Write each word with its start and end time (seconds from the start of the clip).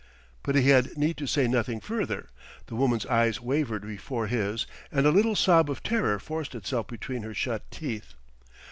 But 0.41 0.55
he 0.55 0.69
had 0.69 0.97
need 0.97 1.15
to 1.17 1.27
say 1.27 1.47
nothing 1.47 1.79
further; 1.79 2.29
the 2.65 2.73
woman's 2.75 3.05
eyes 3.05 3.39
wavered 3.39 3.83
before 3.83 4.25
his 4.25 4.65
and 4.91 5.05
a 5.05 5.11
little 5.11 5.35
sob 5.35 5.69
of 5.69 5.83
terror 5.83 6.17
forced 6.17 6.55
itself 6.55 6.87
between 6.87 7.21
her 7.21 7.35
shut 7.35 7.69
teeth. 7.69 8.15